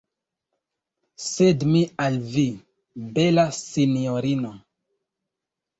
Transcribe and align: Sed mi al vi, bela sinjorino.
Sed 1.25 1.65
mi 1.73 1.83
al 2.07 2.19
vi, 2.33 2.47
bela 3.19 3.47
sinjorino. 3.61 4.57